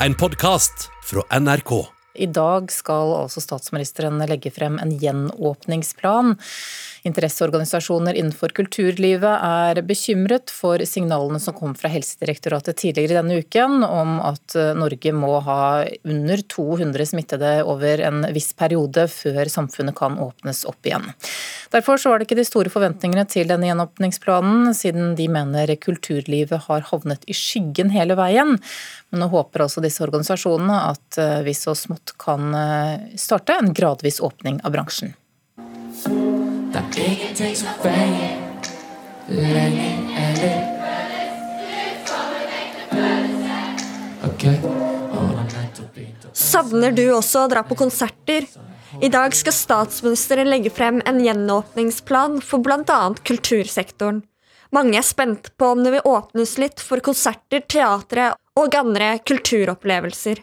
en 0.00 0.14
podkast 0.14 0.90
fra 1.04 1.38
NRK. 1.40 1.86
I 2.14 2.26
dag 2.26 2.72
skal 2.72 3.12
altså 3.16 3.40
statsministeren 3.44 4.20
legge 4.28 4.50
frem 4.52 4.78
en 4.80 4.92
gjenåpningsplan. 5.00 6.34
Interesseorganisasjoner 7.06 8.16
innenfor 8.18 8.50
kulturlivet 8.56 9.42
er 9.46 9.78
bekymret 9.86 10.50
for 10.50 10.82
signalene 10.88 11.38
som 11.42 11.54
kom 11.54 11.74
fra 11.78 11.90
Helsedirektoratet 11.92 12.80
tidligere 12.80 13.20
denne 13.20 13.38
uken 13.44 13.84
om 13.86 14.16
at 14.26 14.56
Norge 14.74 15.12
må 15.14 15.36
ha 15.46 15.60
under 16.02 16.42
200 16.56 17.06
smittede 17.12 17.52
over 17.62 18.02
en 18.08 18.26
viss 18.34 18.50
periode 18.58 19.06
før 19.12 19.46
samfunnet 19.52 19.94
kan 19.98 20.18
åpnes 20.22 20.64
opp 20.66 20.88
igjen. 20.88 21.06
Derfor 21.70 22.00
var 22.10 22.18
det 22.18 22.26
ikke 22.26 22.38
de 22.40 22.46
store 22.48 22.72
forventningene 22.72 23.26
til 23.30 23.50
denne 23.50 23.68
gjenåpningsplanen, 23.68 24.72
siden 24.74 25.14
de 25.18 25.28
mener 25.30 25.74
kulturlivet 25.82 26.66
har 26.66 26.86
havnet 26.90 27.26
i 27.30 27.36
skyggen 27.36 27.92
hele 27.94 28.16
veien. 28.18 28.56
Men 29.10 29.22
nå 29.22 29.30
håper 29.30 29.66
altså 29.66 29.84
disse 29.84 30.02
organisasjonene 30.06 30.80
at 30.90 31.20
vi 31.46 31.54
så 31.54 31.76
smått 31.78 32.16
kan 32.22 32.50
starte 33.18 33.58
en 33.60 33.74
gradvis 33.76 34.18
åpning 34.24 34.58
av 34.66 34.74
bransjen. 34.74 35.14
Er 36.86 37.26
Savner 46.32 46.92
du 46.92 47.02
også 47.10 47.42
å 47.44 47.50
dra 47.50 47.62
på 47.66 47.76
konserter? 47.78 48.46
I 49.02 49.10
dag 49.12 49.34
skal 49.36 49.52
statsministeren 49.52 50.48
legge 50.48 50.70
frem 50.72 51.02
en 51.04 51.20
gjenåpningsplan 51.20 52.40
for 52.44 52.62
bl.a. 52.64 53.00
kultursektoren. 53.26 54.22
Mange 54.74 54.98
er 54.98 55.06
spent 55.06 55.52
på 55.58 55.72
om 55.74 55.82
det 55.84 55.92
vil 55.96 56.08
åpnes 56.08 56.56
litt 56.60 56.82
for 56.82 57.02
konserter, 57.04 57.62
teatre 57.66 58.32
og 58.56 58.74
andre 58.78 59.18
kulturopplevelser. 59.26 60.40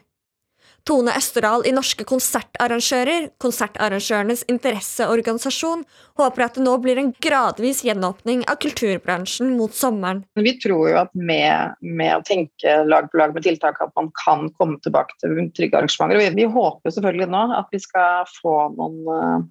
Tone 0.84 1.14
Østerdal 1.16 1.64
i 1.64 1.72
Norske 1.72 2.04
konsertarrangører, 2.08 3.30
konsertarrangørenes 3.40 4.44
interesseorganisasjon, 4.52 5.86
håper 6.20 6.44
at 6.44 6.58
det 6.58 6.66
nå 6.66 6.74
blir 6.84 7.00
en 7.00 7.14
gradvis 7.24 7.86
gjenåpning 7.88 8.44
av 8.52 8.60
kulturbransjen 8.64 9.54
mot 9.56 9.72
sommeren. 9.78 10.26
Vi 10.36 10.56
tror 10.60 10.90
jo 10.92 11.00
at 11.06 11.16
med, 11.16 11.80
med 11.80 12.18
å 12.18 12.26
tenke 12.28 12.76
lag 12.90 13.08
på 13.12 13.22
lag 13.22 13.32
med 13.36 13.48
tiltak 13.48 13.80
at 13.80 13.96
man 13.96 14.12
kan 14.26 14.50
komme 14.60 14.82
tilbake 14.84 15.16
til 15.24 15.40
trygge 15.56 15.80
arrangementer. 15.80 16.20
Vi, 16.20 16.44
vi 16.44 16.52
håper 16.52 16.96
selvfølgelig 16.98 17.32
nå 17.32 17.46
at 17.62 17.72
vi 17.72 17.80
skal 17.84 18.28
få 18.42 18.58
noen 18.76 19.00
uh, 19.08 19.48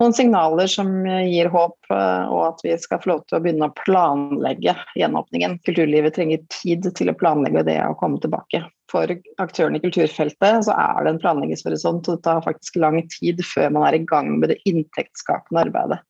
noen 0.00 0.16
signaler 0.16 0.70
som 0.70 0.90
gir 1.04 1.50
håp, 1.52 1.76
eh, 1.92 2.32
og 2.32 2.42
at 2.46 2.64
vi 2.64 2.74
skal 2.80 3.00
få 3.02 3.12
lov 3.12 3.22
til 3.28 3.38
å 3.38 3.42
begynne 3.44 3.68
å 3.68 3.76
planlegge 3.82 4.74
gjenåpningen. 4.98 5.58
Kulturlivet 5.68 6.16
trenger 6.16 6.42
tid 6.52 6.88
til 6.96 7.12
å 7.12 7.16
planlegge 7.20 7.66
det 7.68 7.78
å 7.84 7.96
komme 8.00 8.20
tilbake. 8.22 8.64
For 8.90 9.12
aktørene 9.38 9.78
i 9.78 9.84
kulturfeltet 9.84 10.66
så 10.66 10.74
er 10.74 11.04
det 11.04 11.14
en 11.14 11.22
planleggingshorisont, 11.22 12.08
og 12.08 12.16
det 12.18 12.26
tar 12.26 12.44
faktisk 12.46 12.80
lang 12.82 12.98
tid 13.12 13.44
før 13.46 13.74
man 13.76 13.86
er 13.86 14.00
i 14.00 14.06
gang 14.08 14.32
med 14.40 14.50
det 14.54 14.58
inntektsskapende 14.66 15.68
arbeidet. 15.68 16.00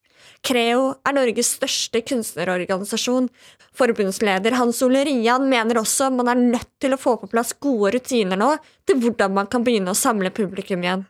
Creo 0.45 0.95
er 1.05 1.17
Norges 1.17 1.55
største 1.59 2.01
kunstnerorganisasjon. 2.05 3.29
Forbundsleder 3.77 4.57
Hans 4.57 4.81
Ole 4.85 5.03
Rian 5.09 5.47
mener 5.51 5.81
også 5.81 6.11
man 6.15 6.31
er 6.33 6.41
nødt 6.41 6.71
til 6.81 6.97
å 6.97 7.01
få 7.01 7.17
på 7.21 7.29
plass 7.33 7.53
gode 7.61 7.95
rutiner 7.97 8.41
nå 8.41 8.55
til 8.89 9.01
hvordan 9.03 9.37
man 9.37 9.51
kan 9.53 9.65
begynne 9.67 9.93
å 9.93 9.99
samle 9.99 10.33
publikum 10.33 10.85
igjen. 10.85 11.05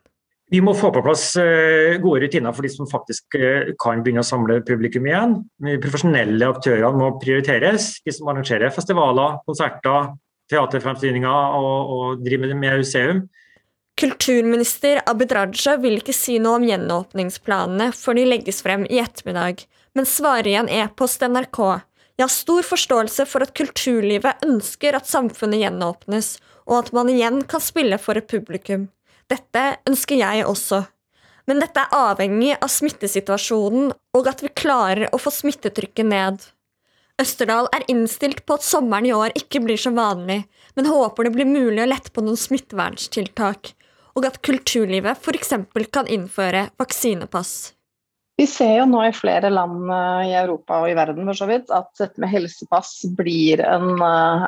Vi 0.51 0.59
må 0.65 0.73
få 0.75 0.89
på 0.91 1.03
plass 1.07 1.37
eh, 1.39 2.01
gode 2.03 2.25
rutiner 2.25 2.55
for 2.55 2.67
de 2.67 2.71
som 2.73 2.89
faktisk 2.91 3.37
eh, 3.39 3.71
kan 3.79 4.01
begynne 4.03 4.25
å 4.25 4.27
samle 4.27 4.59
publikum 4.67 5.07
igjen. 5.07 5.37
De 5.63 5.77
profesjonelle 5.83 6.49
aktørene 6.51 6.99
må 6.99 7.13
prioriteres. 7.23 7.93
De 8.03 8.15
som 8.15 8.33
arrangerer 8.33 8.75
festivaler, 8.75 9.39
konserter, 9.47 10.11
teaterfremstillinger 10.51 11.55
og, 11.61 11.95
og 11.95 12.25
driver 12.27 12.57
med 12.59 12.83
museum. 12.83 13.23
Kulturminister 14.01 15.03
Abid 15.11 15.33
Raja 15.37 15.77
vil 15.79 16.01
ikke 16.01 16.15
si 16.17 16.39
noe 16.43 16.59
om 16.59 16.67
gjenåpningsplanene 16.67 17.91
før 17.95 18.19
de 18.19 18.27
legges 18.33 18.63
frem 18.65 18.87
i 18.89 18.99
ettermiddag, 19.03 19.63
men 19.95 20.09
svarer 20.09 20.51
i 20.51 20.59
en 20.59 20.71
e-post 20.73 21.23
NRK. 21.23 21.61
Jeg 22.17 22.27
har 22.27 22.33
stor 22.33 22.67
forståelse 22.67 23.27
for 23.29 23.47
at 23.47 23.53
kulturlivet 23.57 24.43
ønsker 24.47 24.97
at 24.99 25.09
samfunnet 25.09 25.63
gjenåpnes, 25.63 26.39
og 26.67 26.81
at 26.83 26.97
man 26.97 27.13
igjen 27.13 27.45
kan 27.47 27.63
spille 27.63 28.01
for 28.03 28.19
et 28.19 28.27
publikum. 28.31 28.89
Dette 29.31 29.65
ønsker 29.89 30.19
jeg 30.19 30.47
også. 30.47 30.85
Men 31.49 31.63
dette 31.63 31.83
er 31.83 31.95
avhengig 31.97 32.55
av 32.59 32.71
smittesituasjonen 32.71 33.93
og 34.19 34.31
at 34.31 34.43
vi 34.45 34.53
klarer 34.55 35.09
å 35.11 35.21
få 35.21 35.33
smittetrykket 35.35 36.11
ned. 36.11 36.43
Østerdal 37.21 37.69
er 37.77 37.85
innstilt 37.93 38.45
på 38.47 38.57
at 38.57 38.65
sommeren 38.65 39.09
i 39.09 39.13
år 39.13 39.35
ikke 39.37 39.61
blir 39.65 39.81
som 39.81 39.99
vanlig, 39.99 40.45
men 40.77 40.89
håper 40.89 41.27
det 41.27 41.35
blir 41.35 41.49
mulig 41.49 41.83
å 41.85 41.89
lette 41.91 42.13
på 42.15 42.25
noen 42.25 42.39
smitteverntiltak, 42.41 43.75
og 44.17 44.27
at 44.27 44.41
kulturlivet 44.47 45.21
f.eks. 45.21 45.53
kan 45.93 46.09
innføre 46.09 46.71
vaksinepass. 46.81 47.75
Vi 48.41 48.47
ser 48.49 48.71
jo 48.79 48.87
nå 48.89 49.03
i 49.05 49.13
flere 49.13 49.51
land 49.53 49.91
eh, 49.93 50.31
i 50.31 50.37
Europa 50.41 50.79
og 50.81 50.89
i 50.89 50.95
verden 50.97 51.27
for 51.29 51.37
så 51.37 51.45
vidt, 51.51 51.69
at 51.77 51.91
dette 52.01 52.23
med 52.23 52.31
helsepass 52.33 53.03
blir 53.19 53.61
en, 53.61 54.01
eh, 54.01 54.47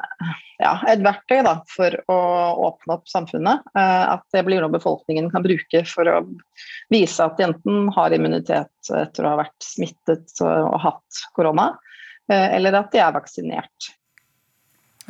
ja, 0.62 0.70
et 0.88 1.02
verktøy 1.04 1.42
da, 1.44 1.58
for 1.68 1.98
å 2.08 2.16
åpne 2.70 2.96
opp 2.96 3.12
samfunnet. 3.12 3.68
Eh, 3.76 4.04
at 4.14 4.24
det 4.32 4.46
blir 4.48 4.64
noe 4.64 4.72
befolkningen 4.72 5.28
kan 5.34 5.44
bruke 5.44 5.84
for 5.90 6.08
å 6.08 6.16
vise 6.94 7.20
at 7.20 7.36
de 7.36 7.50
enten 7.50 7.92
har 7.92 8.16
immunitet 8.16 8.92
etter 8.96 9.28
å 9.28 9.34
ha 9.34 9.42
vært 9.42 9.60
smittet 9.60 10.40
og 10.40 10.80
hatt 10.80 11.24
korona, 11.36 11.74
eller 12.32 12.80
at 12.80 12.92
de 12.94 13.00
er 13.02 13.12
vaksinert. 13.12 13.92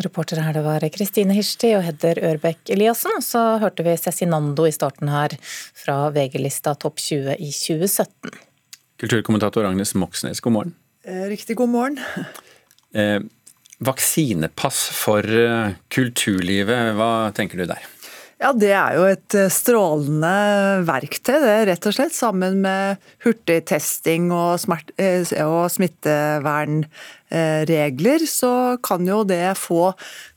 Reportere 0.03 0.43
her 0.43 0.56
det 0.59 0.66
var 0.66 0.91
Kristine 0.91 1.37
Hirsti 1.37 1.76
og 1.76 1.84
Hedder 1.87 2.19
Ørbekk 2.32 2.72
Eliassen. 2.75 3.14
Og 3.14 3.22
så 3.22 3.43
hørte 3.62 3.87
vi 3.87 3.94
Cezinando 4.00 4.66
i 4.66 4.75
starten 4.75 5.12
her 5.12 5.37
fra 5.38 6.09
VG-lista 6.10 6.75
Topp 6.82 6.99
20 6.99 7.37
i 7.37 7.53
2017. 7.53 8.49
Kulturkommentator 9.02 9.66
Agnes 9.66 9.96
Moxnes, 9.98 10.40
god 10.40 10.52
morgen. 10.54 10.74
Eh, 11.04 11.24
riktig 11.26 11.56
god 11.58 11.72
morgen. 11.72 11.98
Eh, 12.94 13.18
vaksinepass 13.82 14.84
for 14.94 15.26
eh, 15.26 15.72
kulturlivet, 15.90 16.92
hva 16.94 17.32
tenker 17.34 17.58
du 17.58 17.66
der? 17.66 17.88
Ja, 18.42 18.52
Det 18.52 18.70
er 18.70 18.94
jo 18.98 19.08
et 19.10 19.34
eh, 19.34 19.50
strålende 19.50 20.30
verktøy, 20.86 21.34
det, 21.42 21.56
rett 21.72 21.88
og 21.90 21.96
slett. 21.96 22.14
Sammen 22.14 22.60
med 22.62 23.02
hurtigtesting 23.26 24.30
og, 24.30 24.60
smert, 24.62 24.94
og 25.42 25.66
smittevernregler, 27.32 28.26
så 28.26 28.78
kan 28.82 29.06
jo 29.06 29.25
det 29.25 29.56
få 29.59 29.93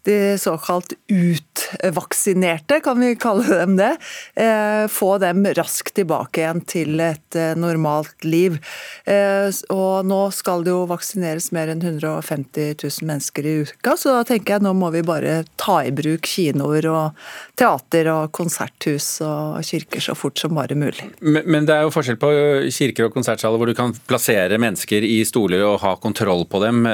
de 0.06 0.38
såkalt 0.38 0.94
utvaksinerte, 1.09 2.79
kan 2.79 3.00
vi 3.00 3.16
kalle 3.16 3.45
dem 3.59 3.75
det, 3.75 3.97
eh, 4.35 4.88
få 4.88 5.17
dem 5.17 5.45
raskt 5.57 5.95
tilbake 5.95 6.44
igjen 6.44 6.61
til 6.66 7.00
et 7.01 7.35
eh, 7.35 7.56
normalt 7.57 8.23
liv. 8.23 8.59
Eh, 9.06 9.50
og 9.73 10.06
nå 10.06 10.22
skal 10.31 10.63
det 10.66 10.73
jo 10.73 10.85
vaksineres 10.89 11.51
mer 11.56 11.72
enn 11.73 11.81
150 11.81 12.78
000 12.83 13.09
mennesker 13.09 13.45
i 13.45 13.56
uka, 13.66 13.95
så 13.97 14.19
da 14.19 14.23
tenker 14.29 14.56
jeg 14.56 14.66
nå 14.66 14.75
må 14.77 14.91
vi 14.94 15.01
bare 15.06 15.44
ta 15.57 15.79
i 15.85 15.94
bruk 15.95 16.29
kinoer 16.29 16.85
og 16.91 17.25
teater 17.57 18.12
og 18.13 18.31
konserthus 18.35 19.09
og 19.25 19.57
kirker 19.66 20.03
så 20.03 20.13
fort 20.17 20.38
som 20.39 20.53
bare 20.56 20.77
mulig. 20.77 21.09
Men 21.22 21.66
det 21.66 21.79
er 21.79 21.88
jo 21.88 21.94
forskjell 21.95 22.22
på 22.22 22.31
kirker 22.69 23.09
og 23.09 23.17
konsertsaler 23.17 23.57
hvor 23.57 23.72
du 23.72 23.77
kan 23.77 23.95
plassere 24.06 24.62
mennesker 24.62 25.01
i 25.01 25.23
stoler 25.25 25.66
og 25.66 25.81
ha 25.81 25.95
kontroll 25.97 26.45
på 26.45 26.62
dem. 26.62 26.84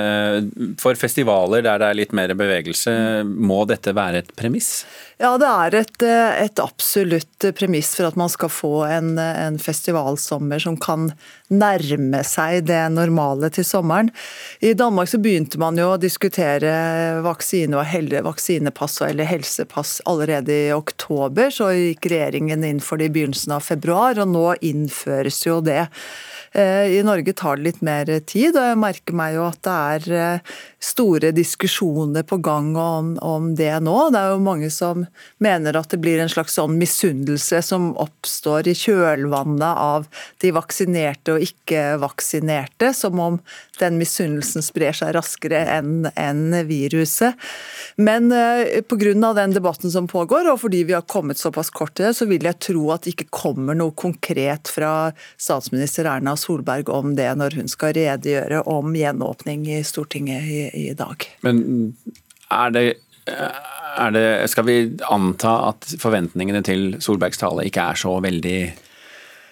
For 0.82 0.98
festivaler 1.00 1.64
der 1.66 1.82
det 1.82 1.90
er 1.90 1.98
litt 1.98 2.16
mer 2.18 2.34
bevegelse, 2.38 2.94
må 3.26 3.64
dette 3.70 3.94
være 3.98 4.24
et 4.24 4.32
premiss? 4.40 4.84
Ja, 5.22 5.36
det 5.38 5.50
er 5.50 5.78
et, 5.84 6.06
et 6.48 6.62
absolutt 6.64 7.46
premiss 7.58 7.94
for 7.98 8.10
at 8.10 8.18
man 8.18 8.32
skal 8.32 8.50
få 8.50 8.74
en, 8.88 9.14
en, 9.22 9.60
festivalsommer 9.62 10.64
som 10.64 10.80
kan 10.82 11.12
nærme 11.52 12.24
seg 12.28 12.66
det 12.70 12.82
normale 12.94 13.52
til 13.54 13.66
sommeren. 13.68 14.12
I 14.64 14.74
Danmark 14.78 15.12
så 15.12 15.20
begynte 15.22 15.60
man 15.62 15.80
jo 15.80 15.92
å 15.94 16.00
diskutere 16.02 17.22
vaksine 17.26 17.80
og 17.80 17.88
helle, 17.92 18.24
vaksinepass 18.26 19.02
eller 19.08 19.30
helsepass 19.30 20.00
allerede 20.10 20.56
i 20.68 20.74
oktober. 20.76 21.52
Så 21.54 21.72
gikk 21.76 22.10
regjeringen 22.12 22.66
inn 22.68 22.84
for 22.84 23.02
det 23.02 23.12
i 23.12 23.16
begynnelsen 23.18 23.56
av 23.58 23.66
februar, 23.68 24.20
og 24.22 24.32
nå 24.32 24.46
innføres 24.72 25.44
jo 25.48 25.60
det. 25.66 25.86
Eh, 26.52 26.98
I 26.98 27.04
Norge 27.08 27.34
tar 27.38 27.60
det 27.60 27.70
litt 27.70 27.82
mer 27.86 28.10
tid, 28.28 28.56
og 28.56 28.66
jeg 28.66 28.80
merker 28.80 29.16
meg 29.16 29.38
jo 29.38 29.46
at 29.48 29.62
det 29.64 29.78
er 29.96 30.18
eh, 30.20 30.58
store 30.84 31.30
diskusjoner 31.32 32.24
på 32.24 32.38
gang 32.42 32.76
om, 32.76 33.14
om, 33.22 33.52
det 33.56 33.74
nå. 33.86 33.98
Det 34.10 34.20
er 34.20 34.32
jo 34.34 34.42
mange 34.42 34.70
som 34.74 35.06
mener 35.44 35.78
at 35.78 35.94
det 35.94 36.00
blir 36.02 36.22
en 36.22 36.32
slags 36.32 36.58
sånn 36.58 36.80
misunnelse 36.82 37.62
som 37.66 37.92
oppstår 38.02 38.72
i 38.72 38.76
kjølvannet 38.78 39.82
av 39.86 40.08
de 40.42 40.54
vaksinerte 40.56 41.38
og 41.38 41.46
ikke-vaksinerte, 41.46 42.94
som 42.98 43.22
om 43.22 43.38
den 43.82 43.98
misunnelsen 44.00 44.64
sprer 44.66 44.96
seg 44.96 45.14
raskere 45.18 45.64
enn 45.78 46.08
en 46.16 46.56
viruset. 46.68 47.38
Men 48.02 48.32
eh, 48.36 48.82
pga. 48.88 49.34
den 49.38 49.56
debatten 49.56 49.92
som 49.92 50.08
pågår, 50.08 50.50
og 50.52 50.62
fordi 50.64 50.84
vi 50.88 50.94
har 50.94 51.02
kommet 51.02 51.38
såpass 51.42 51.70
kort 51.70 51.96
til 51.96 52.10
det, 52.10 52.16
så 52.18 52.28
vil 52.30 52.46
jeg 52.48 52.60
tro 52.64 52.88
at 52.94 53.06
det 53.06 53.16
ikke 53.16 53.32
kommer 53.44 53.78
noe 53.78 53.96
konkret 53.98 54.72
fra 54.72 55.12
statsminister 55.38 56.10
Erna 56.10 56.36
Solberg 56.38 56.90
om 56.90 57.16
det 57.18 57.30
når 57.38 57.60
hun 57.60 57.72
skal 57.72 57.96
redegjøre 57.98 58.64
om 58.72 58.96
gjenåpning 58.96 59.68
i 59.72 59.82
Stortinget 59.86 60.48
i, 60.48 60.62
i 60.90 60.92
dag. 60.98 61.28
Men 61.46 61.64
er 62.52 62.76
det 62.76 62.86
er 63.32 64.14
det, 64.16 64.28
skal 64.50 64.66
vi 64.66 64.78
anta 65.12 65.52
at 65.70 65.90
forventningene 66.02 66.64
til 66.66 66.96
Solbergs 67.04 67.42
tale 67.42 67.68
ikke 67.68 67.84
er 67.92 68.00
så 68.00 68.16
veldig 68.24 68.58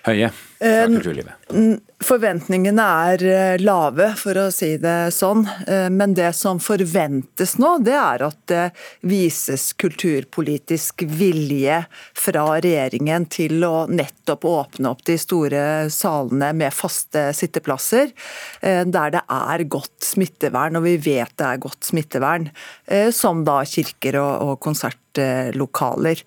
høye 0.08 0.32
fra 0.32 0.88
kulturlivet? 0.90 1.38
Forventningene 1.50 2.84
er 3.10 3.24
eh, 3.25 3.60
lave, 3.60 4.12
for 4.19 4.38
å 4.38 4.46
si 4.54 4.75
det 4.80 5.10
sånn. 5.12 5.42
Eh, 5.66 5.88
men 5.92 6.13
det 6.16 6.30
som 6.38 6.60
forventes 6.62 7.56
nå, 7.60 7.74
det 7.84 7.96
er 7.98 8.24
at 8.28 8.38
det 8.51 8.66
vises 9.10 9.72
kulturpolitisk 9.81 11.04
vilje 11.10 11.81
fra 12.13 12.46
regjeringen 12.62 13.25
til 13.34 13.66
å 13.66 13.88
nettopp 13.90 14.46
åpne 14.48 14.94
opp 14.94 15.01
de 15.10 15.18
store 15.19 15.63
salene 15.92 16.51
med 16.62 16.75
faste 16.75 17.31
sitteplasser, 17.36 18.13
eh, 18.62 18.86
der 18.86 19.18
det 19.18 19.25
er 19.25 19.66
godt 19.66 20.06
smittevern, 20.06 20.78
og 20.78 20.86
vi 20.86 20.96
vet 21.10 21.34
det 21.42 21.50
er 21.50 21.63
godt 21.66 21.90
smittevern, 21.90 22.51
som 23.13 23.44
da 23.46 23.60
kirker 23.68 24.16
og 24.19 24.56
konsertlokaler. 24.63 26.22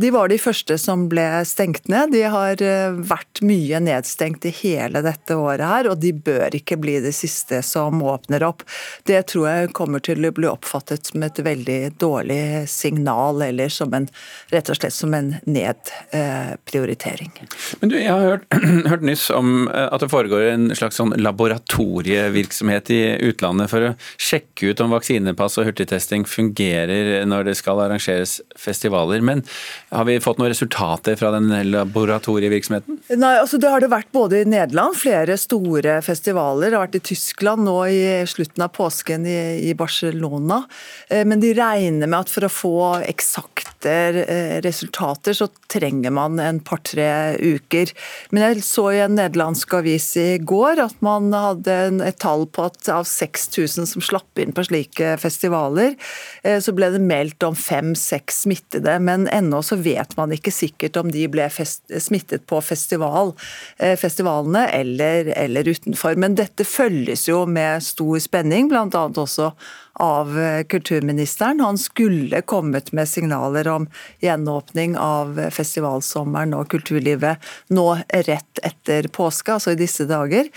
De 0.00 0.10
var 0.14 0.30
de 0.30 0.38
første 0.40 0.76
som 0.80 1.06
ble 1.10 1.24
stengt 1.48 1.88
ned. 1.90 2.12
De 2.14 2.22
har 2.30 2.62
vært 3.10 3.42
mye 3.46 3.80
nedstengt 3.82 4.47
i 4.48 4.54
hele 4.62 5.02
dette 5.04 5.36
året 5.38 5.64
her, 5.68 5.88
og 5.92 6.00
de 6.02 6.12
bør 6.12 6.54
ikke 6.58 6.78
bli 6.80 6.98
det 7.04 7.14
siste 7.16 7.60
som 7.66 8.02
åpner 8.02 8.44
opp. 8.46 8.64
Det 9.08 9.20
tror 9.32 9.48
jeg 9.48 9.72
kommer 9.76 10.02
til 10.04 10.24
å 10.26 10.32
bli 10.34 10.48
oppfattet 10.50 11.10
som 11.10 11.24
et 11.26 11.38
veldig 11.44 11.78
dårlig 12.00 12.68
signal, 12.70 13.42
eller 13.44 13.72
som 13.72 13.94
en, 13.96 14.08
rett 14.52 14.70
og 14.72 14.78
slett 14.78 14.96
som 14.96 15.14
en 15.16 15.34
nedprioritering. 15.46 17.32
Men 17.80 17.92
du, 17.92 17.98
Jeg 17.98 18.12
har 18.12 18.24
hørt, 18.24 18.46
hørt, 18.92 19.04
nyss 19.08 19.28
om 19.34 19.68
eh, 19.68 19.88
at 19.88 20.02
det 20.02 20.10
foregår 20.12 20.48
en 20.52 20.68
slags 20.76 20.98
sånn 21.00 21.14
laboratorievirksomhet 21.18 22.92
i 22.94 23.00
utlandet 23.28 23.70
for 23.72 23.90
å 23.90 23.94
sjekke 24.20 24.72
ut 24.72 24.82
om 24.84 24.94
vaksinepass 24.94 25.58
og 25.60 25.68
hurtigtesting 25.70 26.26
fungerer 26.28 27.26
når 27.28 27.50
det 27.50 27.56
skal 27.60 27.82
arrangeres 27.84 28.38
festivaler. 28.58 29.22
Men 29.24 29.44
har 29.90 30.08
vi 30.08 30.18
fått 30.22 30.40
noen 30.40 30.52
resultater 30.52 31.18
fra 31.18 31.32
den 31.34 31.50
laboratorievirksomheten? 31.70 33.00
Nei, 33.18 33.34
altså 33.40 33.60
Det 33.60 33.70
har 33.72 33.82
det 33.82 33.90
vært 33.92 34.10
både 34.14 34.37
i 34.38 34.44
Nederland, 34.48 34.96
flere 34.98 35.36
store 35.40 35.98
festivaler. 36.04 36.74
Har 36.76 36.86
vært 36.86 37.00
i 37.00 37.04
Tyskland 37.10 37.66
nå 37.66 37.76
i 37.90 38.02
slutten 38.28 38.64
av 38.64 38.72
påsken 38.76 39.26
i, 39.28 39.74
Barcelona. 39.78 40.62
Eh, 41.08 41.24
men 41.28 41.42
de 41.42 41.54
regner 41.58 42.06
med 42.08 42.20
at 42.20 42.32
for 42.32 42.46
å 42.46 42.52
få 42.52 42.76
eksakte 43.08 43.67
eh, 43.86 44.58
resultater, 44.64 45.34
så 45.36 45.48
trenger 45.70 46.10
man 46.14 46.38
en 46.42 46.60
par-tre 46.64 47.36
uker. 47.38 47.92
Men 48.30 48.44
jeg 48.44 48.64
så 48.66 48.88
i 48.92 49.00
en 49.04 49.16
nederlandsk 49.18 49.74
avis 49.78 50.10
i 50.20 50.38
går 50.38 50.82
at 50.82 50.98
man 51.04 51.30
hadde 51.34 51.76
et 52.06 52.18
tall 52.22 52.46
på 52.50 52.66
at 52.68 52.90
av 52.92 53.06
6000 53.08 53.88
som 53.92 54.04
slapp 54.04 54.40
inn 54.40 54.54
på 54.56 54.66
slike 54.68 55.16
festivaler, 55.22 55.96
eh, 56.42 56.58
så 56.64 56.74
ble 56.76 56.90
det 56.94 57.02
meldt 57.04 57.46
om 57.46 57.56
fem-seks 57.58 58.44
smittede. 58.46 58.98
Men 59.04 59.28
ennå 59.34 59.62
så 59.62 59.78
vet 59.80 60.16
man 60.18 60.34
ikke 60.34 60.54
sikkert 60.54 60.98
om 61.00 61.12
de 61.14 61.26
ble 61.30 61.48
smittet 61.48 62.46
på 62.48 62.60
festival, 62.64 63.34
festivalene 63.78 64.66
eller, 64.74 65.32
eller, 65.36 65.68
utenfor. 65.68 66.16
Men 66.20 66.36
dette 66.38 66.66
følges 66.66 67.26
jo 67.28 67.44
med 67.48 67.84
stor 67.84 68.18
spenning, 68.22 68.70
bl.a. 68.70 68.88
også 69.08 69.52
av 69.98 70.34
kulturministeren. 70.68 71.60
Han 71.60 71.78
skulle 71.78 72.42
kommet 72.42 72.92
med 72.92 73.08
signaler 73.08 73.68
om 73.68 73.88
gjenåpning 74.20 74.96
av 74.98 75.40
festivalsommeren 75.50 76.54
og 76.54 76.68
kulturlivet 76.72 77.44
nå 77.74 77.86
rett 78.28 78.62
etter 78.62 79.08
påske, 79.12 79.52
altså 79.56 79.74
i 79.74 79.80
disse 79.80 80.08
dager. 80.08 80.48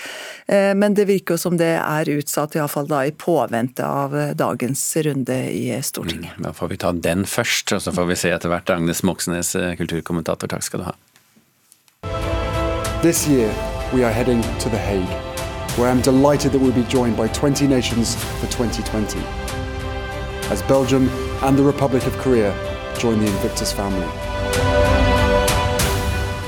Eh, 0.45 0.71
men 0.77 0.95
det 0.97 1.07
virker 1.09 1.37
jo 1.37 1.43
som 1.45 1.57
det 1.59 1.73
er 1.79 2.13
utsatt, 2.13 2.55
iallfall 2.55 2.89
da 2.91 3.03
i 3.05 3.11
påvente 3.11 3.85
av 3.85 4.15
dagens 4.37 4.83
runde 5.05 5.37
i 5.51 5.67
Stortinget. 5.83 6.37
Mm, 6.37 6.47
da 6.47 6.53
får 6.53 6.73
vi 6.73 6.81
ta 6.81 6.91
den 6.91 7.25
først, 7.25 7.73
og 7.75 7.81
så 7.81 7.93
får 7.95 8.11
vi 8.11 8.19
se 8.25 8.33
etter 8.35 8.51
hvert. 8.51 8.69
Agnes 8.69 9.03
Moxnes, 9.03 9.55
kulturkommentator, 9.77 10.51
takk 10.51 10.65
skal 10.65 10.83
du 10.83 10.89
ha. 10.91 10.95
This 13.01 13.27
year 13.27 13.49
we 13.93 14.03
are 14.03 14.13
heading 14.13 14.41
to 14.59 14.69
The 14.69 14.77
Hague, 14.77 15.30
where 15.77 15.89
I'm 15.89 16.01
delighted 16.01 16.51
that 16.51 16.59
we'll 16.59 16.73
be 16.73 16.83
joined 16.83 17.15
by 17.15 17.27
20 17.29 17.65
nations 17.67 18.15
for 18.15 18.47
2020, 18.47 19.19
as 20.49 20.61
Belgium 20.63 21.07
and 21.43 21.57
the 21.57 21.63
Republic 21.63 22.05
of 22.05 22.17
Korea 22.17 22.51
join 22.99 23.19
the 23.19 23.27
Invictus 23.27 23.71
family. 23.71 24.07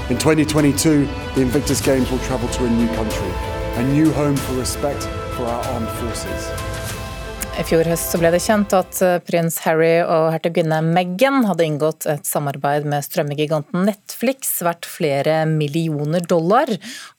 In 0.09 0.17
2022, 0.19 1.05
the 1.35 1.41
Invictus 1.41 1.79
Games 1.79 2.11
will 2.11 2.19
travel 2.19 2.49
to 2.49 2.65
a 2.65 2.69
new 2.69 2.87
country, 2.95 3.31
a 3.75 3.83
new 3.93 4.11
home 4.11 4.35
for 4.35 4.53
respect 4.55 5.03
for 5.35 5.45
our 5.45 5.63
armed 5.67 5.89
forces. 5.89 6.82
I 7.53 7.61
fjor 7.61 7.85
høst 7.85 8.15
ble 8.17 8.31
det 8.33 8.39
kjent 8.41 8.73
at 8.73 8.97
eh, 9.05 9.19
prins 9.21 9.59
Harry 9.61 9.99
og 10.01 10.31
hertuginne 10.33 10.79
Meghan 10.87 11.43
hadde 11.45 11.67
inngått 11.67 12.07
et 12.09 12.25
samarbeid 12.25 12.87
med 12.89 13.05
strømmegiganten 13.05 13.85
Netflix 13.85 14.55
verdt 14.65 14.87
flere 14.89 15.43
millioner 15.45 16.25
dollar. 16.25 16.71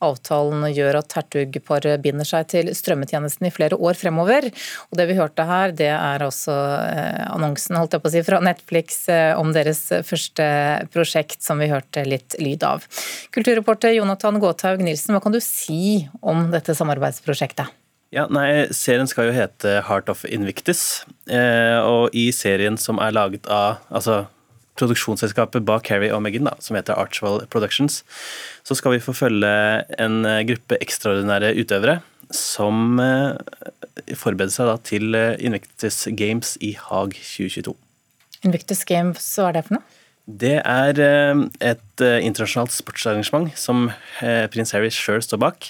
Avtalen 0.03 0.65
gjør 0.75 0.99
at 0.99 1.15
hertugparet 1.15 2.03
binder 2.03 2.27
seg 2.27 2.49
til 2.51 2.73
strømmetjenesten 2.75 3.47
i 3.47 3.53
flere 3.55 3.79
år 3.79 3.95
fremover. 3.95 4.49
Og 4.91 4.99
det 4.99 5.07
vi 5.07 5.15
hørte 5.21 5.47
her, 5.47 5.71
det 5.71 5.89
er 5.93 6.27
også 6.27 6.57
eh, 6.83 7.23
annonsen 7.29 7.79
holdt 7.79 7.95
jeg 7.95 8.03
på 8.03 8.11
å 8.11 8.15
si, 8.17 8.25
fra 8.27 8.41
Netflix 8.43 8.99
eh, 9.07 9.31
om 9.39 9.55
deres 9.55 9.85
første 10.03 10.49
prosjekt, 10.91 11.39
som 11.47 11.63
vi 11.63 11.71
hørte 11.71 12.03
litt 12.03 12.35
lyd 12.43 12.67
av. 12.67 12.83
Kulturreporter 13.31 13.95
Jonathan 13.95 14.43
Gåthaug 14.43 14.83
Nilsen, 14.83 15.15
hva 15.15 15.23
kan 15.23 15.39
du 15.39 15.39
si 15.39 16.03
om 16.19 16.49
dette 16.51 16.75
samarbeidsprosjektet? 16.75 17.84
Ja, 18.13 18.27
nei, 18.31 18.67
Serien 18.75 19.09
skal 19.09 19.29
jo 19.29 19.35
hete 19.35 19.79
Heart 19.87 20.11
of 20.13 20.23
Invictus. 20.29 21.03
Eh, 21.25 21.79
og 21.81 22.13
i 22.15 22.29
serien 22.35 22.77
som 22.79 23.01
er 23.01 23.15
laget 23.15 23.49
av 23.51 23.81
altså, 23.89 24.25
produksjonsselskapet 24.79 25.65
bak 25.65 25.87
Carrie 25.87 26.13
og 26.13 26.21
Meghan, 26.23 26.47
da, 26.47 26.53
som 26.63 26.77
heter 26.77 26.99
Archwell 26.99 27.41
Productions, 27.51 28.03
så 28.63 28.77
skal 28.77 28.95
vi 28.95 29.03
få 29.03 29.15
følge 29.17 29.55
en 29.99 30.21
eh, 30.27 30.43
gruppe 30.47 30.79
ekstraordinære 30.83 31.55
utøvere 31.59 31.99
som 32.33 32.99
eh, 33.01 34.15
forbereder 34.17 34.53
seg 34.53 34.69
da, 34.69 34.77
til 34.85 35.17
eh, 35.17 35.35
Invictus 35.45 36.05
Games 36.17 36.55
i 36.63 36.75
Haag 36.79 37.15
2022. 37.17 37.75
Invictus 38.45 38.83
Games, 38.87 39.27
hva 39.35 39.49
er 39.49 39.57
det 39.57 39.67
for 39.67 39.79
noe? 39.79 40.01
Det 40.25 40.55
er 40.57 41.01
eh, 41.05 41.43
et 41.61 42.05
internasjonalt 42.05 42.73
sportsarrangement 42.73 43.51
som 43.59 43.89
prins 44.53 44.73
Harry 44.73 44.89
sjøl 44.93 45.21
står 45.23 45.41
bak, 45.41 45.69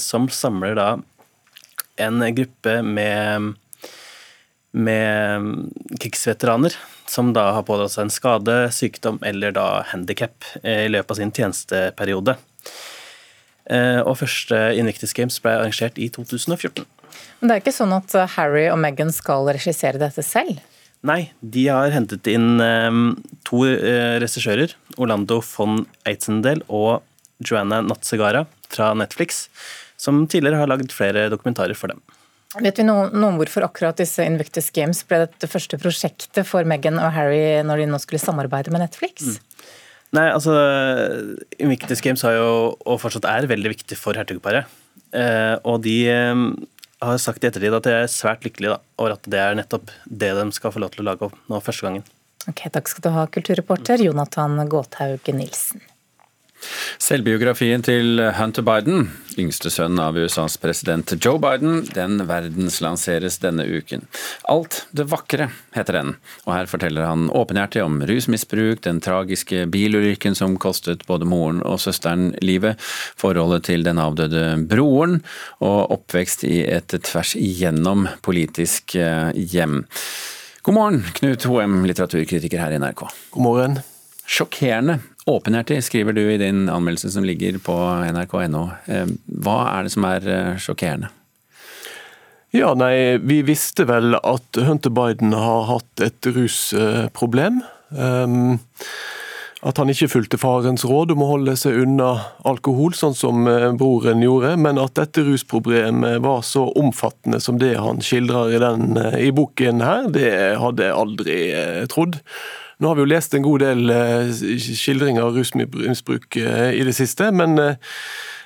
som 0.00 0.28
samler 0.30 0.76
da 0.78 0.88
en 1.96 2.24
gruppe 2.34 2.80
med, 2.82 3.54
med 4.72 6.00
krigsveteraner 6.00 6.76
som 7.10 7.32
da 7.36 7.50
har 7.56 7.64
pådratt 7.68 7.94
seg 7.94 8.06
en 8.06 8.12
skade, 8.12 8.56
sykdom 8.74 9.20
eller 9.26 9.54
da 9.54 9.84
handikap 9.92 10.46
eh, 10.62 10.86
i 10.86 10.92
løpet 10.92 11.14
av 11.14 11.20
sin 11.20 11.32
tjenesteperiode. 11.34 12.36
Eh, 13.70 14.00
og 14.02 14.18
første 14.20 14.60
Invictus 14.78 15.14
Games 15.16 15.38
ble 15.44 15.56
arrangert 15.58 16.00
i 16.00 16.10
2014. 16.12 16.84
Men 17.40 17.50
det 17.50 17.56
er 17.56 17.62
ikke 17.62 17.76
sånn 17.76 17.94
at 17.94 18.14
Harry 18.36 18.66
og 18.70 18.80
Meghan 18.82 19.12
skal 19.14 19.48
regissere 19.52 20.00
dette 20.00 20.24
selv? 20.26 20.62
Nei, 21.04 21.28
de 21.40 21.66
har 21.68 21.92
hentet 21.92 22.28
inn 22.32 22.60
eh, 22.64 23.00
to 23.46 23.64
regissører. 24.24 24.76
Orlando 24.96 25.40
von 25.44 25.84
Eitzendel 26.08 26.64
og 26.68 27.02
Joanna 27.44 27.82
Natsegara 27.84 28.46
fra 28.72 28.92
Netflix 28.96 29.48
som 30.04 30.24
tidligere 30.28 30.60
har 30.60 30.70
lagd 30.70 30.92
flere 30.94 31.26
dokumentarer 31.32 31.76
for 31.78 31.92
dem. 31.92 32.02
Vet 32.62 32.78
vi 32.78 32.84
noe, 32.86 33.08
noe 33.10 33.32
om 33.32 33.38
hvorfor 33.40 33.64
akkurat 33.66 33.98
disse 33.98 34.22
Invictus 34.22 34.68
Games 34.74 35.00
ble 35.08 35.24
det 35.42 35.50
første 35.50 35.78
prosjektet 35.80 36.46
for 36.46 36.66
Meghan 36.68 37.00
og 37.02 37.10
Harry 37.16 37.64
når 37.66 37.82
de 37.82 37.88
nå 37.90 37.98
skulle 38.02 38.22
samarbeide 38.22 38.70
med 38.70 38.84
Netflix? 38.84 39.26
Mm. 39.26 39.64
Nei, 40.14 40.28
altså 40.30 40.54
Invictus 41.58 42.02
Games 42.04 42.22
har 42.22 42.36
jo, 42.36 42.50
og 42.86 43.00
fortsatt 43.02 43.26
er, 43.26 43.48
veldig 43.50 43.72
viktig 43.72 43.98
for 43.98 44.14
hertugparet. 44.14 44.70
Eh, 45.14 45.56
og 45.66 45.80
de 45.82 45.96
eh, 46.12 46.44
har 47.02 47.18
sagt 47.22 47.42
i 47.42 47.48
ettertid 47.50 47.74
at 47.74 47.88
de 47.88 47.96
er 47.96 48.12
svært 48.12 48.46
lykkelige 48.46 48.76
da, 48.76 48.78
over 49.00 49.16
at 49.16 49.26
det 49.30 49.40
er 49.42 49.58
nettopp 49.58 49.90
det 50.06 50.30
de 50.38 50.44
skal 50.54 50.74
få 50.74 50.84
lov 50.84 50.94
til 50.94 51.02
å 51.02 51.08
lage 51.10 51.26
opp 51.26 51.50
nå 51.50 51.58
første 51.64 51.88
gangen. 51.88 52.06
Ok, 52.46 52.66
Takk 52.70 52.92
skal 52.92 53.06
du 53.06 53.10
ha, 53.16 53.26
kulturreporter 53.34 54.04
Jonathan 54.04 54.60
Gåthaug 54.70 55.34
Nilsen. 55.34 55.82
Selvbiografien 57.02 57.82
til 57.84 58.20
Hunter 58.38 58.64
Biden, 58.66 59.08
yngste 59.40 59.70
sønn 59.72 59.98
av 60.00 60.16
USAs 60.18 60.56
president 60.62 61.12
Joe 61.18 61.40
Biden, 61.42 61.82
den 61.94 62.22
verdenslanseres 62.28 63.40
denne 63.42 63.66
uken. 63.66 64.04
Alt 64.50 64.84
det 64.94 65.08
vakre 65.10 65.48
heter 65.74 65.98
den, 65.98 66.12
og 66.46 66.54
her 66.54 66.70
forteller 66.70 67.08
han 67.08 67.28
åpenhjertig 67.34 67.82
om 67.84 68.00
rusmisbruk, 68.08 68.82
den 68.86 69.00
tragiske 69.04 69.66
bilulykken 69.72 70.36
som 70.38 70.58
kostet 70.60 71.06
både 71.08 71.28
moren 71.28 71.62
og 71.66 71.80
søsteren 71.82 72.32
livet, 72.44 72.80
forholdet 73.20 73.66
til 73.70 73.86
den 73.86 74.00
avdøde 74.02 74.44
broren, 74.70 75.20
og 75.64 75.94
oppvekst 75.98 76.46
i 76.48 76.62
et 76.66 76.94
tvers 77.08 77.34
igjennom 77.38 78.08
politisk 78.24 78.96
eh, 79.00 79.32
hjem. 79.34 79.82
God 80.64 80.78
morgen, 80.78 81.02
Knut 81.18 81.44
Hoem, 81.50 81.82
litteraturkritiker 81.88 82.62
her 82.62 82.72
i 82.72 82.78
NRK. 82.80 83.04
God 83.34 83.44
morgen. 83.44 83.82
Sjokkerende 84.24 85.02
Åpenhjertig 85.24 85.84
skriver 85.84 86.12
du 86.12 86.20
i 86.32 86.38
din 86.38 86.68
anmeldelse 86.68 87.10
som 87.10 87.24
ligger 87.24 87.56
på 87.64 87.74
nrk.no. 88.12 88.64
Eh, 88.92 89.08
hva 89.40 89.58
er 89.72 89.86
det 89.86 89.92
som 89.94 90.04
er 90.04 90.26
eh, 90.28 90.50
sjokkerende? 90.60 91.08
Ja, 92.54 92.74
nei, 92.78 93.16
Vi 93.18 93.40
visste 93.42 93.86
vel 93.88 94.14
at 94.20 94.60
Hunter 94.60 94.92
Biden 94.94 95.32
har 95.32 95.64
hatt 95.72 96.02
et 96.04 96.28
rusproblem. 96.28 97.62
Um, 97.88 98.60
at 99.64 99.80
han 99.80 99.88
ikke 99.88 100.10
fulgte 100.12 100.38
farens 100.38 100.84
råd 100.84 101.14
om 101.14 101.24
å 101.24 101.30
holde 101.30 101.54
seg 101.56 101.80
unna 101.86 102.10
alkohol, 102.44 102.92
sånn 102.92 103.16
som 103.16 103.48
eh, 103.48 103.70
broren 103.80 104.20
gjorde, 104.20 104.52
men 104.60 104.78
at 104.82 104.92
dette 105.00 105.24
rusproblemet 105.24 106.20
var 106.22 106.44
så 106.44 106.66
omfattende 106.76 107.40
som 107.40 107.56
det 107.62 107.78
han 107.80 108.04
skildrer 108.04 108.52
i, 108.52 108.60
den, 108.60 109.00
i 109.24 109.32
boken 109.32 109.80
her, 109.80 110.10
det 110.12 110.34
hadde 110.60 110.84
jeg 110.84 110.98
aldri 111.00 111.38
trodd. 111.88 112.20
Nå 112.84 112.90
har 112.90 112.98
vi 112.98 113.04
jo 113.06 113.08
lest 113.08 113.32
en 113.32 113.44
god 113.46 113.62
del 113.64 113.92
skildringer 114.60 115.24
av 115.24 115.38
rusmisbruk 115.38 116.36
i 116.36 116.84
det 116.84 116.92
siste, 116.92 117.30
men 117.32 117.56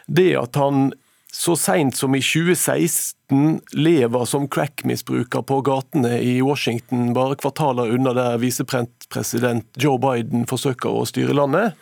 det 0.07 0.29
at 0.39 0.55
han 0.63 0.93
så 1.39 1.53
seint 1.61 1.97
som 1.97 2.15
i 2.17 2.21
2016 2.25 3.59
lever 3.77 4.25
som 4.25 4.47
crack-misbruker 4.49 5.45
på 5.47 5.59
gatene 5.67 6.17
i 6.25 6.39
Washington, 6.43 7.13
bare 7.15 7.37
kvartaler 7.37 7.93
unna 7.95 8.15
der 8.17 8.41
visepresident 8.41 9.67
Joe 9.77 10.01
Biden 10.01 10.49
forsøker 10.49 10.89
å 10.89 11.05
styre 11.07 11.37
landet. 11.37 11.77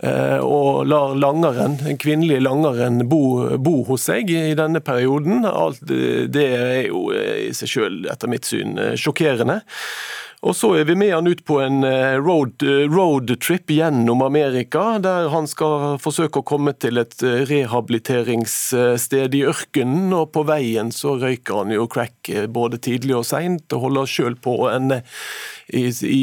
Eh, 0.00 0.40
og 0.40 0.88
lar 0.88 1.12
langeren, 1.20 1.76
en 1.84 2.00
kvinnelig 2.00 2.40
langeren 2.46 3.04
bo, 3.10 3.58
bo 3.60 3.82
hos 3.90 4.08
seg 4.08 4.32
i 4.32 4.56
denne 4.56 4.80
perioden. 4.80 5.44
Alt 5.44 5.84
det 5.86 6.48
er 6.56 6.86
jo 6.88 7.10
i 7.12 7.52
seg 7.56 7.74
sjøl, 7.76 8.00
etter 8.10 8.32
mitt 8.32 8.48
syn, 8.48 8.74
sjokkerende. 8.96 9.60
Og 10.44 10.56
så 10.56 10.72
er 10.76 10.84
vi 10.84 10.96
med 10.98 11.14
han 11.14 11.26
ut 11.26 11.42
på 11.48 11.58
en 11.64 11.80
roadtrip 12.20 12.92
road, 12.92 13.30
eh, 13.30 13.76
gjennom 13.76 14.22
Amerika, 14.22 14.98
der 15.02 15.30
han 15.32 15.48
skal 15.48 15.96
forsøke 16.02 16.42
å 16.42 16.46
komme 16.46 16.74
til 16.76 17.00
et 17.00 17.16
eh, 17.24 17.44
rehabiliteringssted 17.48 19.34
i 19.34 19.44
ørkenen. 19.48 20.12
Og 20.12 20.30
på 20.36 20.44
veien 20.48 20.92
så 20.92 21.16
røyker 21.20 21.62
han 21.62 21.72
jo 21.74 21.88
crack 21.90 22.30
både 22.52 22.80
tidlig 22.82 23.16
og 23.16 23.26
seint, 23.28 23.72
og 23.72 23.88
holder 23.88 24.10
sjøl 24.10 24.36
på 24.36 24.58
en 24.70 25.00
i, 25.66 25.88
i, 26.06 26.22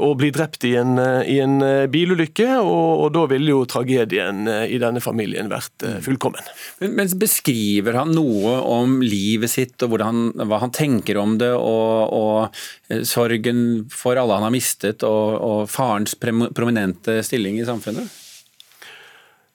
å 0.00 0.14
bli 0.16 0.30
drept 0.32 0.64
i 0.64 0.72
en, 0.80 0.94
i 1.28 1.36
en 1.42 1.58
bilulykke, 1.92 2.46
og, 2.62 3.02
og, 3.02 3.10
da 3.12 3.26
ville 3.28 3.52
jo 3.52 3.66
tragedien 3.68 4.48
i 4.48 4.78
denne 4.80 5.02
familien 5.04 5.50
vært 5.52 5.84
fullkommen. 6.04 6.46
Men, 6.80 6.94
men 6.96 7.12
Beskriver 7.18 7.98
han 7.98 8.14
noe 8.14 8.54
om 8.62 9.00
livet 9.02 9.50
sitt 9.50 9.82
og 9.84 9.98
han, 10.00 10.30
hva 10.38 10.60
han 10.62 10.72
tenker 10.72 11.18
om 11.20 11.36
det, 11.40 11.50
og, 11.52 12.14
og 12.14 13.04
sorgen 13.48 13.88
for 13.90 14.16
alle 14.16 14.34
han 14.34 14.42
har 14.42 14.50
mistet, 14.50 15.02
og, 15.02 15.40
og 15.40 15.70
farens 15.70 16.14
prominente 16.14 17.22
stilling 17.22 17.58
i 17.60 17.66
samfunnet? 17.66 18.08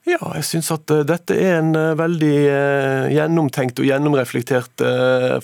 Ja, 0.03 0.19
jeg 0.35 0.43
syns 0.43 0.69
at 0.71 0.89
uh, 0.91 1.03
dette 1.07 1.33
er 1.33 1.61
en 1.61 1.75
uh, 1.77 1.95
veldig 1.95 2.39
uh, 2.51 3.11
gjennomtenkt 3.13 3.79
og 3.79 3.87
gjennomreflektert 3.87 4.83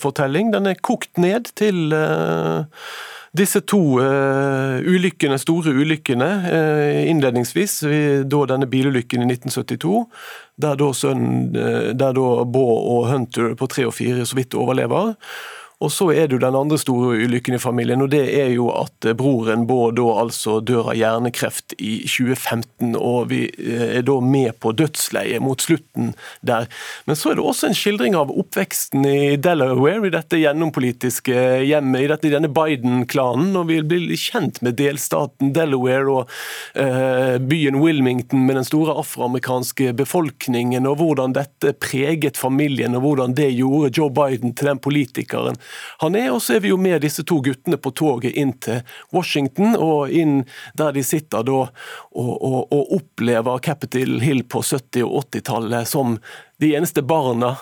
fortelling. 0.00 0.52
Den 0.52 0.66
er 0.66 0.82
kokt 0.82 1.16
ned 1.16 1.48
til 1.56 1.94
disse 3.30 3.60
to 3.62 3.78
ulykkene, 4.00 5.36
store 5.38 5.70
ulykkene 5.70 6.26
innledningsvis, 7.06 7.76
da 8.26 8.40
denne 8.50 8.66
bilulykken 8.66 9.22
i 9.22 9.28
1972, 9.36 10.02
der 10.60 10.74
da, 10.80 10.88
sønnen, 10.90 11.54
der 11.54 11.94
da 11.94 12.26
Baugh 12.42 12.90
og 12.96 13.06
Hunter 13.12 13.54
på 13.54 13.70
tre 13.70 13.86
og 13.86 13.94
fire 13.94 14.26
så 14.26 14.34
vidt 14.34 14.58
overlever. 14.58 15.14
Og 15.80 15.88
så 15.88 16.10
er 16.12 16.28
det 16.28 16.36
jo 16.36 16.42
den 16.42 16.56
andre 16.58 16.76
store 16.76 17.14
ulykken 17.24 17.56
i 17.56 17.60
familien, 17.60 18.02
og 18.04 18.10
det 18.12 18.26
er 18.36 18.50
jo 18.52 18.66
at 18.74 19.06
eh, 19.08 19.16
broren 19.16 19.62
Bård 19.68 19.96
da 19.96 20.04
altså 20.20 20.58
dør 20.60 20.90
av 20.92 20.98
hjernekreft 20.98 21.72
i 21.80 22.02
2015, 22.04 22.92
og 22.98 23.30
vi 23.30 23.46
eh, 23.48 23.86
er 23.96 24.04
da 24.04 24.18
med 24.20 24.58
på 24.60 24.74
dødsleiet 24.76 25.40
mot 25.40 25.62
slutten 25.64 26.12
der. 26.44 26.68
Men 27.08 27.16
så 27.16 27.30
er 27.30 27.38
det 27.38 27.46
også 27.48 27.70
en 27.70 27.78
skildring 27.78 28.16
av 28.18 28.32
oppveksten 28.32 29.06
i 29.08 29.38
Delaware, 29.40 30.04
i 30.04 30.12
dette 30.12 30.42
gjennompolitiske 30.42 31.38
hjemmet, 31.64 32.04
i, 32.04 32.10
dette, 32.12 32.28
i 32.28 32.34
denne 32.34 32.52
Biden-klanen, 32.52 33.56
og 33.56 33.70
vi 33.72 33.80
blir 33.80 34.12
kjent 34.20 34.60
med 34.66 34.76
delstaten 34.80 35.54
Delaware 35.56 36.12
og 36.12 36.36
eh, 36.76 37.38
byen 37.40 37.80
Wilmington 37.80 38.44
med 38.44 38.60
den 38.60 38.68
store 38.68 38.98
afroamerikanske 39.00 39.94
befolkningen, 39.96 40.84
og 40.92 41.00
hvordan 41.00 41.38
dette 41.40 41.72
preget 41.80 42.36
familien, 42.36 43.00
og 43.00 43.06
hvordan 43.06 43.38
det 43.40 43.48
gjorde 43.56 43.94
Joe 43.96 44.12
Biden 44.12 44.52
til 44.52 44.74
den 44.74 44.84
politikeren 44.84 45.56
han 46.02 46.18
er. 46.18 46.30
Og 46.34 46.42
så 46.44 46.56
er 46.56 46.64
vi 46.64 46.72
jo 46.72 46.78
med 46.80 47.02
disse 47.04 47.24
to 47.26 47.40
guttene 47.44 47.78
på 47.80 47.92
toget 47.96 48.36
inn 48.38 48.54
til 48.62 48.82
Washington, 49.14 49.76
og 49.76 50.12
inn 50.12 50.44
der 50.78 50.94
de 50.96 51.04
sitter 51.06 51.46
da 51.46 51.58
og, 51.60 52.36
og, 52.36 52.60
og 52.72 52.94
opplever 53.00 53.60
Capitol 53.64 54.20
Hill 54.24 54.44
på 54.44 54.62
70- 54.66 55.04
og 55.06 55.26
80-tallet 55.30 55.88
som 55.88 56.18
de 56.60 56.74
eneste 56.76 57.02
barna 57.02 57.54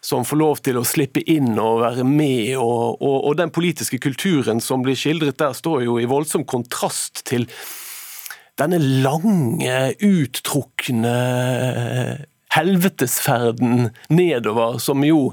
som 0.00 0.24
får 0.24 0.38
lov 0.38 0.60
til 0.62 0.78
å 0.78 0.84
slippe 0.86 1.24
inn 1.30 1.56
og 1.58 1.80
være 1.82 2.04
med. 2.06 2.54
Og, 2.60 3.00
og, 3.02 3.16
og, 3.24 3.32
den 3.40 3.50
politiske 3.54 3.98
kulturen 4.02 4.62
som 4.62 4.84
blir 4.84 4.98
skildret 4.98 5.40
der, 5.40 5.56
står 5.56 5.82
jo 5.88 5.98
i 5.98 6.08
voldsom 6.10 6.46
kontrast 6.46 7.24
til 7.26 7.48
denne 8.60 8.78
lange, 8.78 9.78
uttrukne 9.98 11.16
helvetesferden 12.54 13.88
nedover, 14.08 14.78
som 14.82 15.04
jo 15.06 15.32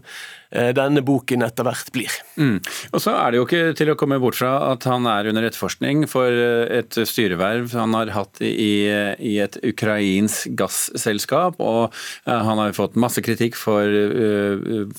Eh, 0.51 0.73
denne 0.75 0.99
boken 0.99 1.45
etter 1.45 1.63
hvert 1.63 1.91
blir. 1.95 2.11
Mm. 2.35 2.57
Og 2.91 2.99
så 2.99 3.13
er 3.15 3.31
det 3.31 3.39
jo 3.39 3.45
ikke 3.45 3.75
til 3.79 3.93
å 3.93 3.95
komme 3.99 4.17
bort 4.19 4.35
fra 4.35 4.51
at 4.73 4.83
han 4.89 5.07
er 5.07 5.29
under 5.31 5.47
etterforskning 5.47 6.03
for 6.11 6.27
eh, 6.27 6.81
et 6.81 6.97
styreverv 7.07 7.71
han 7.79 7.95
har 7.95 8.11
hatt 8.11 8.41
i, 8.43 8.83
i 8.91 9.37
et 9.39 9.55
ukrainsk 9.63 10.51
gasselskap. 10.59 11.61
Og 11.63 11.95
eh, 12.27 12.35
han 12.35 12.59
har 12.59 12.75
fått 12.75 12.99
masse 12.99 13.23
kritikk 13.23 13.55
for 13.59 13.87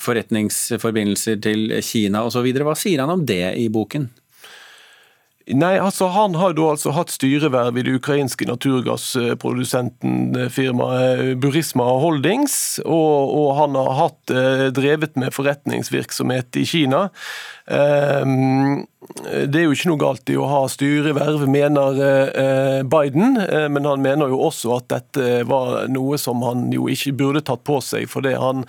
forretningsforbindelser 0.01 1.37
til 1.45 1.77
Kina 1.85 2.25
osv. 2.25 2.49
Hva 2.65 2.75
sier 2.77 3.05
han 3.05 3.13
om 3.13 3.25
det 3.29 3.45
i 3.61 3.69
boken? 3.73 4.09
Nei, 5.51 5.73
altså 5.75 6.07
Han 6.07 6.37
har 6.39 6.53
da 6.55 6.69
altså 6.71 6.93
hatt 6.95 7.11
styreverv 7.11 7.75
i 7.75 7.83
det 7.83 7.97
ukrainske 7.97 8.45
naturgassprodusenten 8.47 10.37
eh, 10.39 10.47
firmaet 10.53 11.19
eh, 11.19 11.33
Burisma 11.35 11.83
Holdings, 11.99 12.79
og, 12.85 13.33
og, 13.33 13.49
han 13.57 13.75
har 13.75 13.91
hatt 13.97 14.31
eh, 14.31 14.69
drevet 14.75 15.19
med 15.19 15.35
forretningsvirksomhet 15.35 16.61
i 16.61 16.63
Kina. 16.67 17.09
Det 17.63 19.59
er 19.59 19.65
jo 19.65 19.75
ikke 19.75 19.89
noe 19.91 19.99
galt 20.01 20.31
i 20.31 20.39
å 20.39 20.47
ha 20.47 20.63
styreverv, 20.71 21.45
mener 21.47 21.99
Biden, 22.91 23.37
men 23.71 23.87
han 23.87 24.03
mener 24.03 24.31
jo 24.33 24.41
også 24.49 24.73
at 24.81 24.89
dette 24.91 25.45
var 25.47 25.87
noe 25.91 26.19
som 26.19 26.43
han 26.43 26.65
jo 26.75 26.89
ikke 26.91 27.15
burde 27.21 27.43
tatt 27.47 27.63
på 27.67 27.79
seg, 27.83 28.09
fordi 28.11 28.35
han 28.35 28.65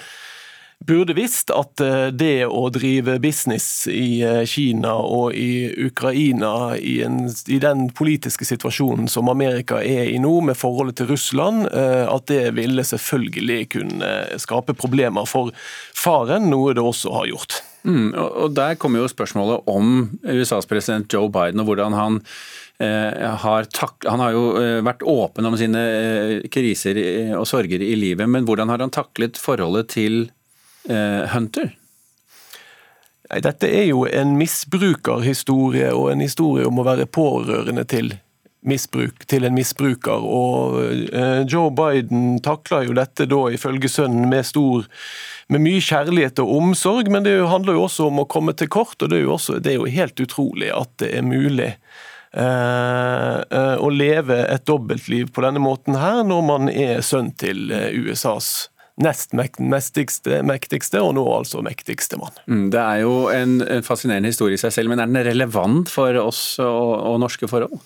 burde 0.87 1.15
visst 1.17 1.51
at 1.55 1.81
eh, 1.81 2.09
det 2.13 2.47
å 2.47 2.67
drive 2.73 3.17
business 3.23 3.87
i 3.91 4.21
eh, 4.25 4.43
Kina 4.49 4.95
og 5.01 5.35
i 5.37 5.73
Ukraina, 5.87 6.77
i, 6.77 6.99
en, 7.07 7.25
i, 7.49 7.59
den 7.63 7.87
politiske 7.97 8.47
situasjonen 8.49 9.09
som 9.11 9.31
Amerika 9.33 9.81
er 9.81 10.11
i 10.13 10.19
nå, 10.21 10.35
med 10.49 10.59
forholdet 10.61 11.01
til 11.01 11.13
Russland, 11.15 11.69
eh, 11.71 12.05
at 12.11 12.29
det 12.31 12.57
ville 12.59 12.85
selvfølgelig 12.85 13.61
kunne 13.77 14.13
skape 14.41 14.77
problemer 14.77 15.29
for 15.29 15.55
faren, 15.97 16.51
noe 16.53 16.77
det 16.77 16.85
også 16.85 17.15
har 17.17 17.31
gjort. 17.33 17.63
Mm, 17.85 18.13
og 18.17 18.53
Der 18.57 18.79
kommer 18.81 19.03
jo 19.03 19.09
spørsmålet 19.13 19.67
om 19.69 20.07
USAs 20.25 20.69
president 20.69 21.13
Joe 21.13 21.29
Biden 21.29 21.61
og 21.61 21.69
hvordan 21.69 21.97
han 21.97 22.23
har, 22.81 23.67
han 24.09 24.23
har 24.25 24.33
jo 24.35 24.41
vært 24.83 25.05
åpen 25.07 25.47
om 25.47 25.55
sine 25.55 25.83
kriser 26.51 26.99
og 27.39 27.45
sorger 27.47 27.85
i 27.85 27.93
livet, 27.95 28.27
men 28.27 28.49
hvordan 28.49 28.73
har 28.73 28.83
han 28.83 28.91
taklet 28.91 29.39
forholdet 29.39 29.93
til 29.93 30.25
Hunter? 30.85 31.71
Dette 33.41 33.71
er 33.73 33.87
jo 33.89 34.05
en 34.05 34.35
misbrukerhistorie 34.37 35.89
og 35.97 36.11
en 36.13 36.21
historie 36.21 36.67
om 36.69 36.79
å 36.79 36.85
være 36.87 37.07
pårørende 37.09 37.87
til 37.89 38.13
misbruk, 38.65 39.27
til 39.29 39.45
en 39.45 39.55
misbruker. 39.55 40.25
Og 40.25 40.79
eh, 41.13 41.43
Joe 41.49 41.71
Biden 41.75 42.39
takler 42.45 42.89
jo 42.89 42.97
dette 42.97 43.27
da 43.31 43.43
ifølge 43.53 43.91
sønnen 43.93 44.29
med 44.31 44.47
stor 44.49 44.89
med 45.53 45.61
mye 45.61 45.83
kjærlighet 45.85 46.41
og 46.41 46.55
omsorg, 46.57 47.11
men 47.13 47.27
det 47.27 47.37
handler 47.51 47.77
jo 47.77 47.85
også 47.85 48.09
om 48.09 48.23
å 48.23 48.29
komme 48.31 48.55
til 48.57 48.71
kort. 48.73 48.97
og 49.03 49.11
Det 49.13 49.21
er 49.21 49.27
jo, 49.27 49.35
også, 49.37 49.61
det 49.61 49.75
er 49.75 49.81
jo 49.81 49.97
helt 49.99 50.21
utrolig 50.25 50.73
at 50.73 50.93
det 51.03 51.11
er 51.19 51.27
mulig 51.27 51.71
eh, 52.33 53.41
å 53.77 53.91
leve 53.93 54.41
et 54.49 54.65
dobbeltliv 54.69 55.35
på 55.35 55.45
denne 55.45 55.63
måten 55.63 56.01
her, 56.01 56.23
når 56.25 56.47
man 56.49 56.73
er 56.73 57.05
sønn 57.05 57.35
til 57.41 57.69
USAs 57.73 58.71
nest 59.03 59.33
mektigste, 59.35 60.43
mektigste, 60.47 61.01
og 61.03 61.17
nå 61.17 61.25
altså 61.41 61.63
mektigste 61.67 62.19
mann. 62.21 62.37
Mm, 62.47 62.69
det 62.75 62.83
er 62.83 63.01
jo 63.03 63.15
en, 63.33 63.57
fascinerende 63.87 64.31
historie 64.31 64.59
i 64.59 64.61
seg 64.61 64.75
selv, 64.77 64.93
men 64.93 65.03
er 65.03 65.11
den 65.11 65.27
relevant 65.27 65.91
for 65.91 66.15
oss 66.23 66.45
og, 66.63 66.95
og 67.11 67.19
norske 67.25 67.51
forhold? 67.51 67.83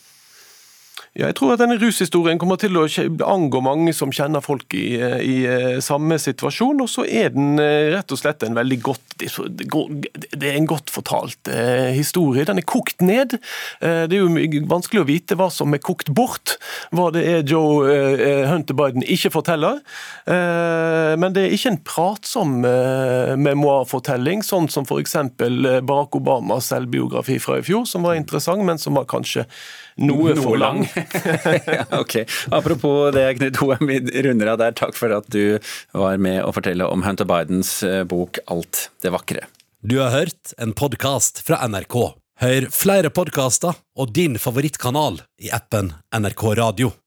Ja, 1.18 1.26
jeg 1.26 1.34
tror 1.34 1.56
at 1.56 1.58
denne 1.58 1.74
rushistorien 1.80 2.38
kommer 2.38 2.60
til 2.62 2.76
å 2.78 2.84
angå 3.26 3.58
mange 3.64 3.90
som 3.96 4.12
kjenner 4.14 4.38
folk 4.44 4.70
i, 4.78 4.94
i, 5.26 5.36
samme 5.82 6.14
situasjon. 6.22 6.78
Og 6.84 6.90
så 6.92 7.02
er 7.10 7.32
den 7.34 7.58
rett 7.58 8.14
og 8.14 8.20
slett 8.20 8.44
en 8.46 8.54
veldig 8.54 8.78
godt 8.86 9.16
Det 9.18 10.46
er 10.46 10.54
en 10.54 10.68
godt 10.70 10.92
fortalt 10.94 11.50
eh, 11.50 11.90
historie. 11.96 12.46
Den 12.46 12.60
er 12.62 12.66
kokt 12.70 13.02
ned. 13.02 13.34
Eh, 13.82 14.04
det 14.06 14.14
er 14.14 14.22
jo 14.22 14.62
vanskelig 14.70 15.02
å 15.02 15.08
vite 15.08 15.34
hva 15.38 15.48
som 15.50 15.74
er 15.74 15.82
kokt 15.82 16.12
bort. 16.14 16.54
Hva 16.94 17.08
det 17.14 17.24
er 17.26 17.42
Joe 17.42 17.90
eh, 17.90 18.46
Hunter 18.46 18.78
Biden 18.78 19.02
ikke 19.02 19.32
forteller. 19.34 19.82
Eh, 20.22 21.16
men 21.18 21.34
det 21.34 21.48
er 21.48 21.58
ikke 21.58 21.74
en 21.74 21.82
pratsom 21.82 22.54
eh, 22.68 23.34
memoarfortelling, 23.42 24.46
sånn 24.46 24.70
som 24.70 24.86
f.eks. 24.86 25.18
Barack 25.34 26.14
Obamas 26.14 26.70
selvbiografi 26.70 27.40
fra 27.42 27.58
i 27.58 27.66
fjor, 27.66 27.90
som 27.90 28.06
var 28.06 28.14
interessant, 28.20 28.62
men 28.62 28.78
som 28.78 28.94
var 28.98 29.10
kanskje 29.10 29.48
noe, 29.98 30.30
noe 30.30 30.38
for 30.38 30.58
lang. 30.60 30.84
ok. 32.02 32.14
Apropos 32.54 33.10
det, 33.16 33.26
Knut 33.38 33.60
Hoem, 33.62 33.86
vi 33.90 34.22
runder 34.26 34.52
av 34.54 34.60
der. 34.62 34.76
Takk 34.78 34.96
for 34.98 35.14
at 35.14 35.28
du 35.32 35.58
var 35.96 36.20
med 36.22 36.42
å 36.44 36.52
fortelle 36.56 36.88
om 36.88 37.04
Hunter 37.06 37.28
Bidens 37.28 37.78
eh, 37.86 38.04
bok 38.08 38.40
'Alt 38.46 38.88
det 39.04 39.14
vakre'. 39.14 39.46
Du 39.80 40.00
har 40.02 40.10
hørt 40.10 40.54
en 40.58 40.74
podkast 40.74 41.44
fra 41.46 41.62
NRK. 41.68 41.98
Hør 42.42 42.68
flere 42.70 43.10
podkaster 43.14 43.78
og 43.98 44.14
din 44.14 44.38
favorittkanal 44.38 45.22
i 45.42 45.50
appen 45.54 45.92
NRK 46.14 46.42
Radio. 46.58 46.98